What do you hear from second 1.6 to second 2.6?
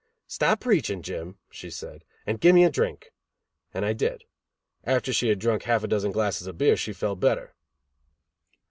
said, "and give